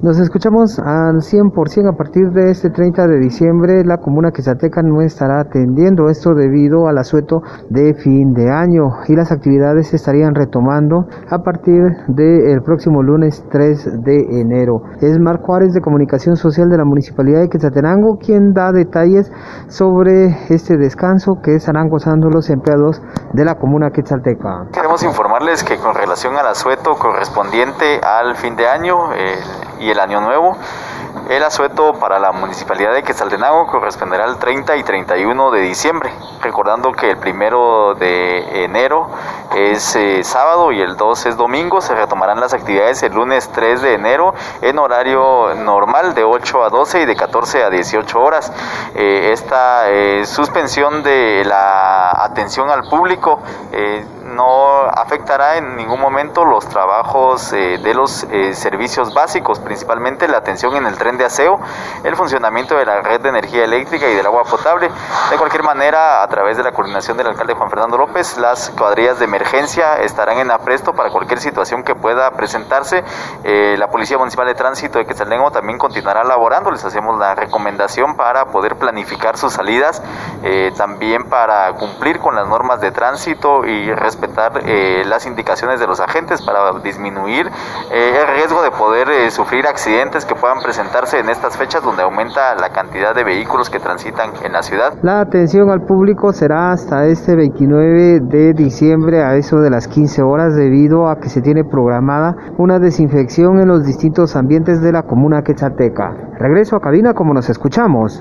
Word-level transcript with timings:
Nos 0.00 0.20
escuchamos 0.20 0.78
al 0.78 1.22
100% 1.22 1.92
a 1.92 1.96
partir 1.96 2.30
de 2.30 2.52
este 2.52 2.70
30 2.70 3.08
de 3.08 3.18
diciembre. 3.18 3.84
La 3.84 3.96
comuna 3.96 4.30
Quetzalteca 4.30 4.80
no 4.80 5.02
estará 5.02 5.40
atendiendo 5.40 6.08
esto 6.08 6.36
debido 6.36 6.86
al 6.86 6.98
asueto 6.98 7.42
de 7.68 7.94
fin 7.94 8.32
de 8.32 8.48
año 8.48 8.92
y 9.08 9.16
las 9.16 9.32
actividades 9.32 9.88
se 9.88 9.96
estarían 9.96 10.36
retomando 10.36 11.08
a 11.28 11.42
partir 11.42 11.82
del 12.06 12.62
próximo 12.62 13.02
lunes 13.02 13.44
3 13.50 14.04
de 14.04 14.40
enero. 14.40 14.84
Es 15.00 15.18
Marco 15.18 15.46
Juárez 15.46 15.74
de 15.74 15.80
Comunicación 15.80 16.36
Social 16.36 16.68
de 16.68 16.78
la 16.78 16.84
Municipalidad 16.84 17.40
de 17.40 17.48
Quetzaltenango 17.48 18.18
quien 18.18 18.54
da 18.54 18.70
detalles 18.70 19.32
sobre 19.66 20.26
este 20.48 20.76
descanso 20.76 21.40
que 21.42 21.56
estarán 21.56 21.88
gozando 21.88 22.30
los 22.30 22.50
empleados 22.50 23.02
de 23.32 23.44
la 23.44 23.56
comuna 23.56 23.90
Quetzalteca. 23.90 24.68
Queremos 24.72 25.02
informarles 25.02 25.64
que 25.64 25.76
con 25.76 25.92
relación 25.96 26.36
al 26.36 26.46
asueto 26.46 26.94
correspondiente 26.94 27.98
al 28.00 28.36
fin 28.36 28.54
de 28.54 28.68
año, 28.68 28.94
y 29.80 29.90
el 29.90 30.00
Año 30.00 30.20
Nuevo. 30.20 30.56
El 31.28 31.42
asueto 31.42 31.92
para 31.94 32.18
la 32.18 32.32
Municipalidad 32.32 32.94
de 32.94 33.02
Quetzaltenango 33.02 33.66
corresponderá 33.66 34.24
al 34.24 34.38
30 34.38 34.76
y 34.76 34.82
31 34.82 35.50
de 35.50 35.60
diciembre, 35.60 36.10
recordando 36.40 36.92
que 36.92 37.10
el 37.10 37.18
primero 37.18 37.94
de 37.94 38.64
enero 38.64 39.10
es 39.54 39.94
eh, 39.96 40.24
sábado 40.24 40.72
y 40.72 40.80
el 40.80 40.96
2 40.96 41.26
es 41.26 41.36
domingo. 41.36 41.82
Se 41.82 41.94
retomarán 41.94 42.40
las 42.40 42.54
actividades 42.54 43.02
el 43.02 43.12
lunes 43.12 43.50
3 43.52 43.82
de 43.82 43.94
enero 43.94 44.34
en 44.62 44.78
horario 44.78 45.54
normal 45.54 46.14
de 46.14 46.24
8 46.24 46.64
a 46.64 46.70
12 46.70 47.02
y 47.02 47.04
de 47.04 47.14
14 47.14 47.62
a 47.62 47.70
18 47.70 48.20
horas. 48.20 48.50
Eh, 48.94 49.30
esta 49.32 49.90
eh, 49.90 50.24
suspensión 50.24 51.02
de 51.02 51.44
la 51.44 52.10
atención 52.24 52.70
al 52.70 52.84
público 52.88 53.40
afectará 55.28 55.58
en 55.58 55.76
ningún 55.76 56.00
momento 56.00 56.46
los 56.46 56.66
trabajos 56.70 57.52
eh, 57.52 57.76
de 57.76 57.92
los 57.92 58.24
eh, 58.30 58.54
servicios 58.54 59.12
básicos, 59.12 59.58
principalmente 59.58 60.26
la 60.26 60.38
atención 60.38 60.74
en 60.74 60.86
el 60.86 60.96
tren 60.96 61.18
de 61.18 61.26
aseo, 61.26 61.60
el 62.02 62.16
funcionamiento 62.16 62.78
de 62.78 62.86
la 62.86 63.02
red 63.02 63.20
de 63.20 63.28
energía 63.28 63.64
eléctrica 63.64 64.08
y 64.08 64.14
del 64.14 64.24
agua 64.24 64.44
potable. 64.44 64.88
De 65.30 65.36
cualquier 65.36 65.64
manera, 65.64 66.22
a 66.22 66.28
través 66.28 66.56
de 66.56 66.62
la 66.62 66.72
coordinación 66.72 67.18
del 67.18 67.26
alcalde 67.26 67.52
Juan 67.52 67.68
Fernando 67.68 67.98
López, 67.98 68.38
las 68.38 68.70
cuadrillas 68.70 69.18
de 69.18 69.26
emergencia 69.26 69.96
estarán 69.96 70.38
en 70.38 70.50
apresto 70.50 70.94
para 70.94 71.10
cualquier 71.10 71.40
situación 71.40 71.82
que 71.82 71.94
pueda 71.94 72.30
presentarse. 72.30 73.04
Eh, 73.44 73.76
la 73.76 73.88
Policía 73.88 74.16
Municipal 74.16 74.46
de 74.46 74.54
Tránsito 74.54 74.98
de 74.98 75.04
Quetzaltenango 75.04 75.50
también 75.50 75.78
continuará 75.78 76.24
laborando. 76.24 76.70
Les 76.70 76.86
hacemos 76.86 77.18
la 77.18 77.34
recomendación 77.34 78.16
para 78.16 78.46
poder 78.46 78.76
planificar 78.76 79.36
sus 79.36 79.52
salidas, 79.52 80.02
también 80.78 81.24
para 81.24 81.74
cumplir 81.74 82.18
con 82.18 82.34
las 82.34 82.46
normas 82.46 82.80
de 82.80 82.92
tránsito 82.92 83.66
y 83.66 83.92
respetar 83.92 84.62
eh, 84.64 85.02
las 85.18 85.26
indicaciones 85.26 85.80
de 85.80 85.86
los 85.88 85.98
agentes 85.98 86.40
para 86.42 86.78
disminuir 86.78 87.50
eh, 87.90 88.20
el 88.22 88.36
riesgo 88.36 88.62
de 88.62 88.70
poder 88.70 89.08
eh, 89.08 89.32
sufrir 89.32 89.66
accidentes 89.66 90.24
que 90.24 90.36
puedan 90.36 90.60
presentarse 90.62 91.18
en 91.18 91.28
estas 91.28 91.56
fechas 91.56 91.82
donde 91.82 92.04
aumenta 92.04 92.54
la 92.54 92.68
cantidad 92.68 93.16
de 93.16 93.24
vehículos 93.24 93.68
que 93.68 93.80
transitan 93.80 94.30
en 94.44 94.52
la 94.52 94.62
ciudad. 94.62 94.92
La 95.02 95.18
atención 95.18 95.70
al 95.70 95.80
público 95.80 96.32
será 96.32 96.70
hasta 96.70 97.06
este 97.06 97.34
29 97.34 98.20
de 98.22 98.52
diciembre 98.52 99.24
a 99.24 99.34
eso 99.34 99.56
de 99.56 99.70
las 99.70 99.88
15 99.88 100.22
horas 100.22 100.54
debido 100.54 101.08
a 101.08 101.16
que 101.16 101.28
se 101.28 101.40
tiene 101.40 101.64
programada 101.64 102.36
una 102.56 102.78
desinfección 102.78 103.58
en 103.58 103.66
los 103.66 103.84
distintos 103.84 104.36
ambientes 104.36 104.80
de 104.80 104.92
la 104.92 105.02
comuna 105.02 105.42
quechateca. 105.42 106.14
Regreso 106.38 106.76
a 106.76 106.80
cabina 106.80 107.12
como 107.12 107.34
nos 107.34 107.50
escuchamos. 107.50 108.14